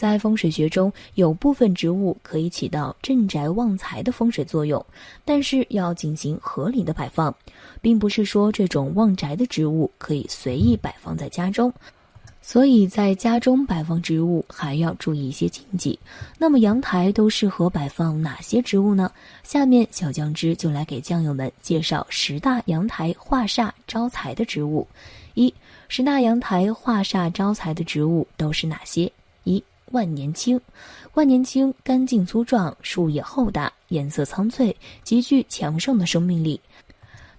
[0.00, 4.82] 在风水学中，有部分植物可以起到镇宅旺财的风水作用，
[5.26, 7.34] 但是要进行合理的摆放，
[7.82, 11.70] 并不是说这种旺宅的植物可以随意摆放在家中。
[12.40, 15.98] 所以在家中摆放植物还要注意一些禁忌。
[16.38, 19.12] 那么阳台都适合摆放哪些植物呢？
[19.42, 24.88] 下面小酱汁就来给酱友们介绍十大阳台化煞招财的植物。
[25.34, 25.52] 一、
[25.88, 29.12] 十大阳台化煞招财的植物都是哪些？
[29.90, 30.60] 万年青。
[31.14, 36.60] 万年青干净粗壮，树叶厚大，颜色苍翠，极具强盛的生命力。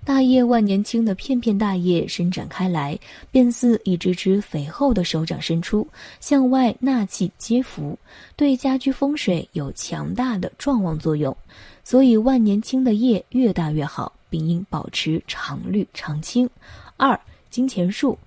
[0.04, 2.98] 大叶万年青的片片大叶伸展开来，
[3.30, 5.88] 便似一只只肥厚的手掌伸出，
[6.20, 7.96] 向外纳气接福，
[8.36, 11.36] 对家居风水有强大的壮旺作用。
[11.84, 16.50] 所以万年青的叶越大越好，并应保持常绿常青。
[16.98, 17.20] 二
[17.52, 18.18] 金钱树，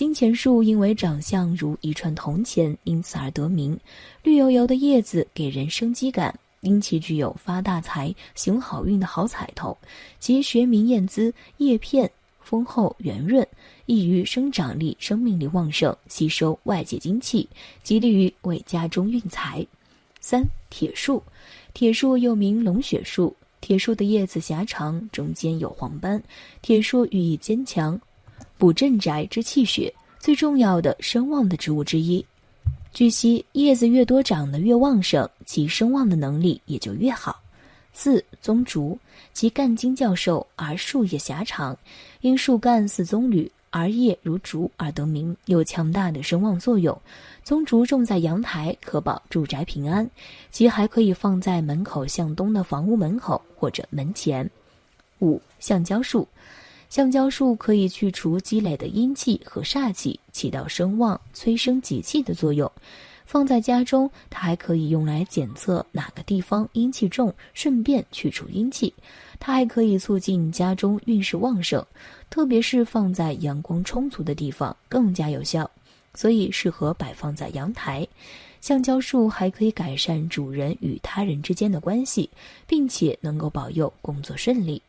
[0.00, 3.78] 金钱树因为长相如一串铜钱，因此而得名。
[4.22, 6.34] 绿油油的叶子给人生机感。
[6.62, 9.76] 因其具有发大财、行好运的好彩头，
[10.18, 13.46] 其学名燕姿，叶片丰厚圆润，
[13.84, 17.46] 易于生长力、生命力旺盛，吸收外界精气，
[17.82, 19.66] 极利于为家中运财。
[20.18, 21.22] 三铁树，
[21.74, 26.22] 铁树又名龙血树，铁树的叶子狭长，中间有黄斑。
[26.62, 28.00] 铁树寓意坚强，
[28.60, 32.22] 补镇宅之气血，最重要的声旺的植物之一。
[32.92, 37.40] 据悉，叶子越多长得越旺盛，其声望的能力也就越好。
[37.94, 38.98] 四棕竹，
[39.32, 41.74] 其干茎较瘦而树叶狭长，
[42.20, 46.94] 因树干似棕榈而叶如竹而得名，有强大的声望作用。
[47.42, 50.06] 棕竹种在阳台可保住宅平安，
[50.50, 54.48] 其还可以放在门口向东的房屋门口或者门前。
[55.20, 56.28] 五橡胶树。
[56.90, 62.68] 橡胶树可以去除积累的阴气和煞气，起到生旺、催生吉气的作用。
[63.24, 68.92] 放在家中，它还可以用来检测哪个地方阴气重，顺便去除阴气。
[69.38, 71.86] 它还可以促进家中运势旺盛，
[72.28, 75.70] 特别是放在阳光充足的地方更加有效，
[76.14, 78.04] 所以适合摆放在阳台。
[78.60, 82.28] 橡胶树还可以改善主人与他人之间的关系，
[82.66, 84.82] 并且能够保佑工作顺利。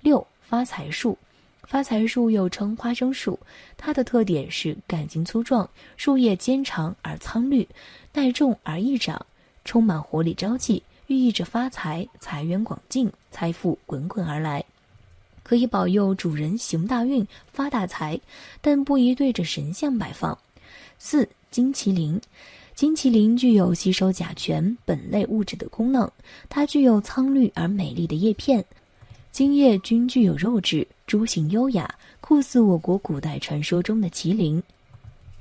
[0.00, 1.18] 六发财树。
[1.66, 3.38] 发财树又称花生树，
[3.76, 7.66] 它的特点是干茎粗壮，树叶尖长而苍绿，
[8.12, 9.24] 耐重而易长，
[9.64, 14.62] 充满活力朝气，寓意着发财、财源广进、财富滚滚而来，
[15.42, 18.20] 可以保佑主人行大运、发大财，
[18.60, 20.36] 但不宜对着神像摆放。
[20.98, 22.20] 四金麒麟，
[22.74, 26.10] 金麒麟具有吸收甲醛苯类物质的功能，
[26.48, 28.64] 它具有苍绿而美丽的叶片。
[29.32, 34.62] 茎叶均具有肉质，株形优雅，酷似我国古代传说中的麒麟。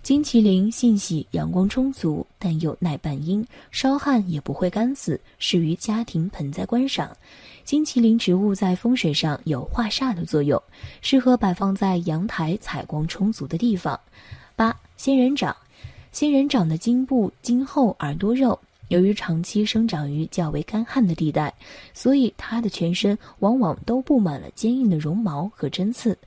[0.02, 7.16] 金麒麟性喜阳光充足，但又耐半阴，烧旱也不会干死，适于家庭盆栽观赏。
[7.66, 10.60] 金麒麟植物在风水上有化煞的作用，
[11.02, 14.00] 适合摆放在阳台采光充足的地方。
[14.56, 15.54] 八仙人掌，
[16.14, 18.58] 仙人掌的茎部茎厚而多肉。
[18.92, 21.54] 由于长期生长于较为干旱的地带，
[21.94, 26.18] 所以它的全身往往都布满了坚硬的绒毛和针刺，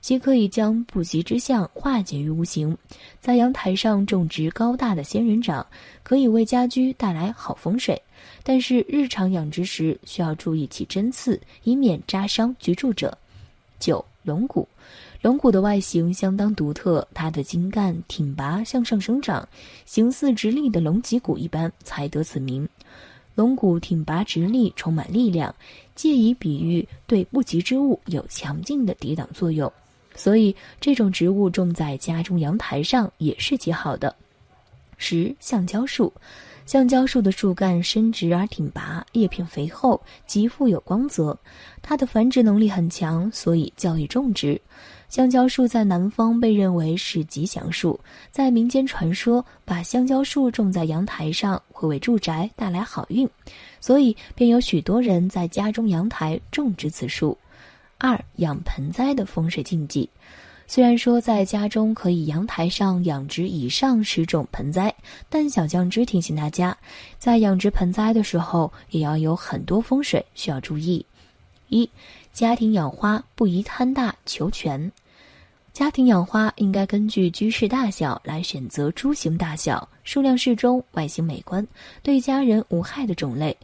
[0.00, 2.78] 其可以将不吉之象化解于无形。
[3.18, 5.66] 在阳台上种植高大的仙人掌，
[6.04, 8.00] 可以为家居带来好风水，
[8.44, 13.18] 但是日常养殖时需要注意其针刺，以免扎伤居住者。
[13.80, 14.68] 九龙骨。
[15.22, 19.48] 龙骨的外形相当独特，它的茎干挺拔向上生长，
[19.86, 22.68] 形似直立的龙脊骨一般，才得此名。
[23.36, 25.54] 龙骨挺拔直立，充满力量，
[25.94, 29.72] 借以比喻对不吉之物有强劲的抵挡作用，
[30.16, 34.12] 所以这种植物种在家中阳台上也是极好的。
[34.96, 36.12] 十橡胶树，
[36.66, 41.38] 橡胶树的树干伸直而挺拔，叶片肥厚，极富有光泽，
[41.80, 44.60] 它的繁殖能力很强，所以较易种植。
[45.12, 48.00] 香蕉树在南方被认为是吉祥树，
[48.30, 53.28] 在民间传说，把香蕉树种在阳台上会为住宅带来好运，
[53.78, 57.36] 所以便有许多人在家中阳台种植此树。
[57.98, 60.08] 二养盆栽的风水禁忌，
[60.66, 64.94] 虽然说在家中可以阳台上养殖以上十种盆栽，
[65.28, 66.74] 但小酱汁提醒大家，
[67.18, 71.04] 在养殖盆栽的时候也要有很多风水需要注意。
[71.68, 71.88] 一，
[72.32, 74.90] 家庭养花不宜贪大求全。
[75.72, 81.66] 家庭养花应该根据居室大小来选择株型大小、数量适中、外形美观、
[82.02, 83.56] 对家人无害的种类。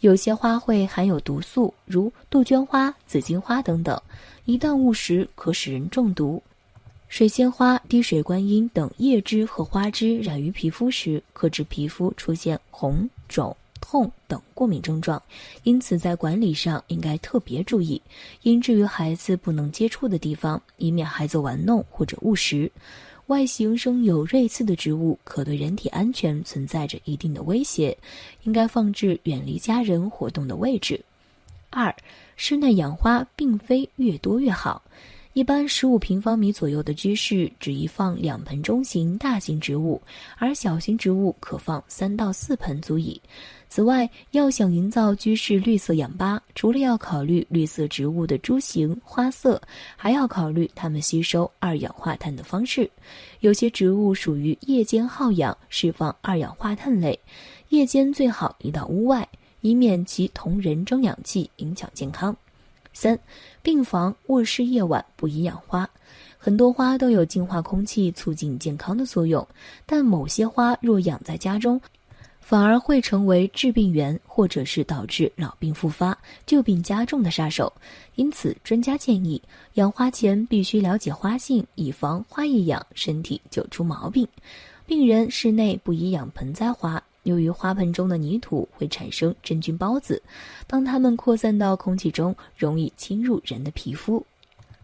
[0.00, 4.00] 有些花卉含有毒素，如杜鹃花、紫荆花等等，
[4.44, 6.42] 一旦误食可使人中毒。
[7.06, 13.56] 水仙花、滴水观音等叶枝和花枝染于皮肤时，可致皮肤出现红肿。
[13.82, 15.22] 痛等过敏症状，
[15.64, 18.00] 因此在管理上应该特别注意，
[18.44, 22.72] 应置于孩子不能接触的地方，以免孩子玩弄或者误食。
[23.26, 27.96] 外形生有锐刺的植物，可对人体安全存在着一定的威胁，
[28.44, 31.04] 应该放置远离家人活动的位置。
[31.70, 31.94] 二，
[32.36, 34.82] 室内养花并非越多越好。
[35.34, 39.98] 一般十五平方米左右的居室只宜放两盆中型大型植物，
[40.36, 43.18] 而小型植物可放三到四盆足矣。
[43.66, 49.58] 此外，要想营造居室绿色氧吧，除了要考虑绿色植物的株型、花色，
[49.96, 52.90] 还要考虑它们吸收二氧化碳的方式。
[53.40, 57.18] 有些植物属于夜间耗氧、释放二氧化碳类，
[57.70, 59.26] 夜间最好移到屋外，
[59.62, 62.36] 以免其同人争氧气，影响健康。
[62.92, 63.18] 三，
[63.62, 65.88] 病房、卧室夜晚不宜养花。
[66.38, 69.46] 很多花都有净化空气、促进健康的作用，
[69.86, 71.80] 但某些花若养在家中，
[72.40, 77.72] 反而会成为致病源，或者是导致老病复发、旧病加重的杀手。
[78.16, 79.40] 因此，专家建议
[79.74, 84.26] 养花前必须了解花性，以防花一养身体就出毛病。
[84.84, 87.02] 病人室内不宜养盆栽花。
[87.24, 90.20] 由于花盆中的泥土会产生真菌孢子，
[90.66, 94.24] 当它们扩散到空气中，容易侵入人的皮肤、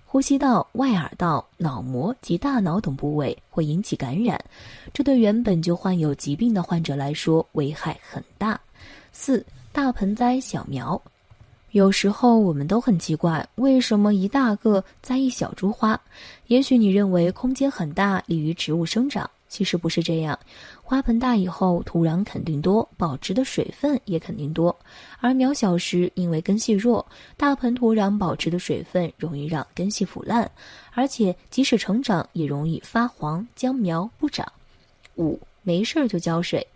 [0.06, 4.40] 呼吸道、外耳道、脑膜及大脑等部位，会引起感染。
[4.92, 8.58] 这对原本就患有疾病的患者来说危害很大。
[9.12, 11.00] 四大盆栽小苗，
[11.72, 16.00] 有时候我们都很奇怪，为什么一大个栽一小株花？
[16.46, 19.28] 也许你认为空间很大，利于植物生长。
[19.48, 20.38] 其实不是这样，
[20.82, 24.74] 花盆大以后，土壤肯定多，保持的水分也肯定多。
[25.20, 27.04] 而苗小时，因为根系弱，
[27.36, 30.50] 大盆土壤保持的水分容易让根系腐烂，
[30.92, 34.46] 而且即使成长，也容易发黄，将苗不长。
[35.16, 36.66] 五，没事儿就浇水。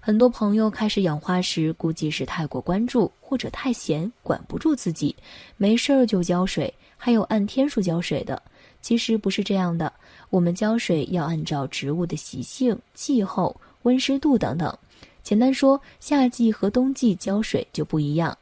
[0.00, 5.14] 很多朋友开始养花时，估计是太过关注或者太闲，管不住自己，
[5.56, 8.42] 没事儿就浇水，还有按天数浇水的。
[8.82, 9.90] 其实不是这样的，
[10.28, 14.76] 我们浇水要按照植物的习性、气候、温湿度等等。
[15.22, 18.36] 简单说，夏季和冬季浇水就不一样。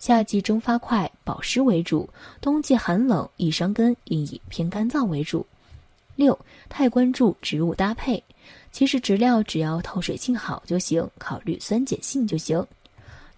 [0.00, 2.06] 夏季蒸发快，保湿为主；
[2.40, 5.46] 冬季寒冷，易伤根，应以偏干燥为主。
[6.16, 6.36] 六，
[6.68, 8.22] 太关注植物搭配，
[8.72, 12.64] 其实植料只要透水性好就行，考虑酸碱性就行。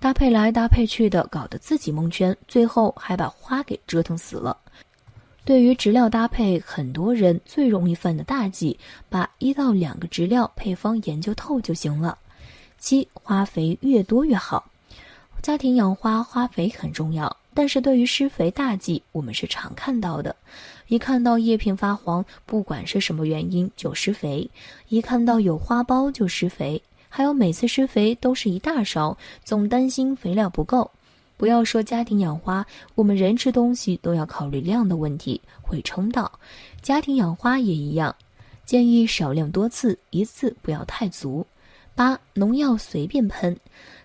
[0.01, 4.57] 搭配来搭配去的，搞得自己蒙圈，最后还把花给折腾死了。
[5.47, 8.77] 对于植料搭配，很多人最容易犯的大忌，
[9.09, 12.19] 把一到两个植料配方研究透就行了。
[12.81, 14.69] 七，花肥越多越好。
[15.43, 20.35] 家庭养花，花肥很重要，但是对于施肥大忌，我们是常看到的。
[20.89, 24.51] 一看到叶片发黄，不管是什么原因就施肥；
[24.89, 30.91] 一看到有花苞就施肥，还有每次施肥都是一大勺，总担心肥料不够。
[31.37, 36.31] 不要说家庭养花，我们人吃东西都要考虑量的问题，会撑到。
[36.81, 38.15] 家庭养花也一样，
[38.65, 41.47] 建议少量多次，一次不要太足。
[41.95, 43.57] 八，农药随便喷，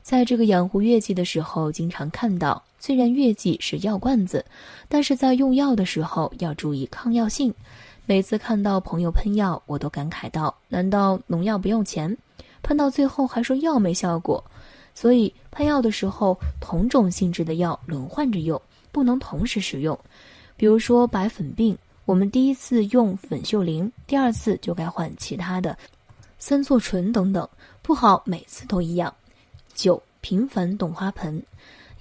[0.01, 4.45] 在这个养护月季的时候，经常看到，虽然月季是药罐子，
[4.87, 7.53] 但是在用药的时候要注意抗药性。
[8.05, 12.17] 每次看到朋友喷药，我都感慨到：难道农药不用钱？
[12.61, 14.43] 喷到最后还说药没效果。
[14.93, 19.97] 所以喷药的时候，同种性质的药轮换着用，不能同时使用。
[20.55, 25.77] 比如说白粉病，我们第一次用粉秀灵，第二次就该换其他的，
[26.37, 27.47] 三唑醇等等，
[27.81, 29.13] 不好每次都一样。
[29.73, 31.41] 九频繁动花盆。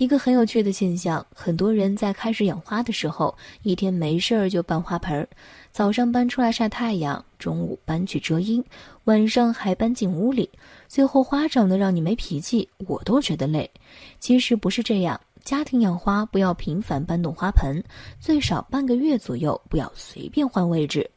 [0.00, 5.28] 一个很有趣的现象，很多人在开始养花的时候，一天没事儿就搬花盆儿，
[5.70, 8.64] 早上搬出来晒太阳，中午搬去遮阴，
[9.04, 10.48] 晚上还搬进屋里，
[10.88, 13.70] 最后花长得让你没脾气，我都觉得累。
[14.18, 17.84] 其实不是这样，家庭养花不要频繁搬动花盆，
[18.18, 21.10] 最少半个月左右，不要随便换位置，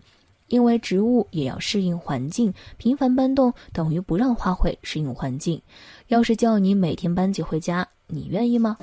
[0.50, 5.62] 因为植物也要适应环境，频繁搬动等于不让花卉适应环境。
[6.10, 7.88] 要是叫你每天搬几回家。
[8.13, 8.77] 你愿意吗？